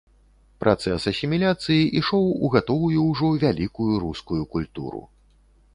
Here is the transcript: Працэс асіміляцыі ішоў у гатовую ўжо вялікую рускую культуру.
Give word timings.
Працэс 0.61 1.03
асіміляцыі 1.11 1.83
ішоў 1.99 2.25
у 2.47 2.49
гатовую 2.57 2.99
ўжо 3.11 3.27
вялікую 3.45 3.91
рускую 4.07 4.43
культуру. 4.57 5.07